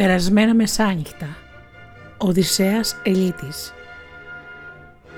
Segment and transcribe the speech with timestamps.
[0.00, 1.36] Περασμένα μεσάνυχτα.
[2.18, 3.72] Οδυσσέας Ελίτης.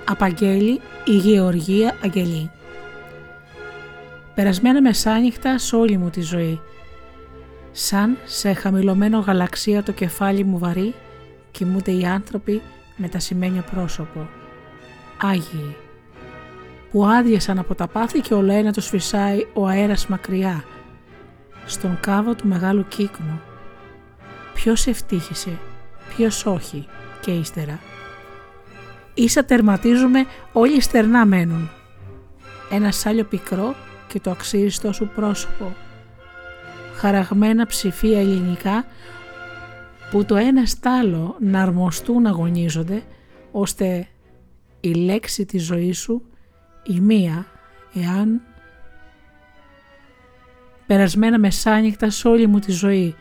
[0.05, 2.51] Απαγγέλη η Γεωργία Αγγελή.
[4.35, 6.61] Περασμένα μεσάνυχτα σ' όλη μου τη ζωή.
[7.73, 10.95] Σαν σε χαμηλωμένο γαλαξία το κεφάλι μου βαρύ,
[11.51, 12.63] κοιμούνται οι άνθρωποι
[12.97, 14.29] με τα σημαίνια πρόσωπο.
[15.23, 15.77] Άγιοι,
[16.91, 20.65] που άδειασαν από τα πάθη και όλο ένα τους φυσάει ο αέρας μακριά,
[21.67, 23.41] στον κάβο του μεγάλου κύκνου.
[24.63, 25.59] Ποιος ευτύχησε,
[26.17, 26.87] ποιος όχι
[27.21, 27.81] και ύστερα.
[29.15, 31.71] Ίσα τερματίζουμε όλοι στερνά μένουν.
[32.71, 33.75] Ένας σάλιο πικρό
[34.09, 35.77] και το αξίριστό σου πρόσωπο.
[36.95, 38.85] Χαραγμένα ψηφία ελληνικά
[40.11, 43.03] που το ένα στάλο να αρμοστούν αγωνίζονται
[43.53, 44.09] ώστε
[44.81, 46.23] η λέξη της ζωής σου
[46.83, 47.47] η μία
[47.95, 48.41] εάν
[50.87, 53.17] περασμένα μεσάνυχτα σε όλη μου τη ζωή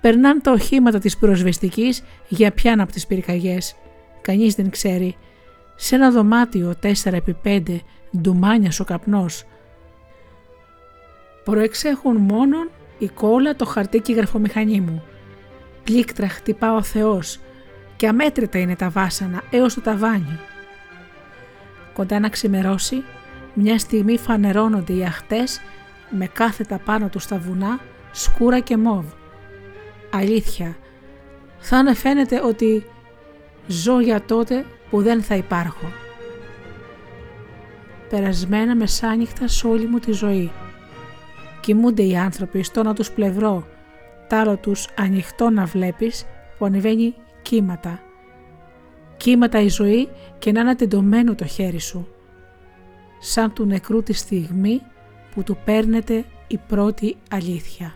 [0.00, 3.76] περνάν τα οχήματα της πυροσβεστικής για πιάνα από τις πυρκαγιές
[4.20, 5.16] κανείς δεν ξέρει
[5.74, 7.78] σε ένα δωμάτιο 4x5
[8.16, 9.44] ντουμάνιας ο καπνός
[11.44, 15.02] προεξέχουν μόνον η κόλλα, το χαρτί και η γραφομηχανή μου.
[15.84, 17.40] Πλήκτρα χτυπά ο Θεός
[17.96, 20.38] και αμέτρητα είναι τα βάσανα έως το ταβάνι.
[21.92, 23.04] Κοντά να ξημερώσει,
[23.54, 25.60] μια στιγμή φανερώνονται οι αχτές
[26.10, 27.80] με κάθετα πάνω τους στα βουνά,
[28.12, 29.04] σκούρα και μόβ.
[30.10, 30.76] Αλήθεια,
[31.58, 32.84] θα φαίνεται ότι
[33.66, 35.92] ζω για τότε που δεν θα υπάρχω.
[38.08, 40.50] Περασμένα μεσάνυχτα σ' όλη μου τη ζωή
[41.60, 43.66] Κοιμούνται οι άνθρωποι στο να τους πλευρό,
[44.28, 46.24] τάλο τους ανοιχτό να βλέπεις
[46.58, 48.02] που ανεβαίνει κύματα.
[49.16, 50.08] Κύματα η ζωή
[50.38, 52.08] και να είναι τεντωμένο το χέρι σου.
[53.20, 54.82] Σαν του νεκρού τη στιγμή
[55.34, 57.94] που του παίρνεται η πρώτη αλήθεια.